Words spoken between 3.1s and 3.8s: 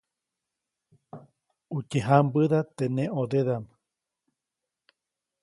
ʼõdedaʼm.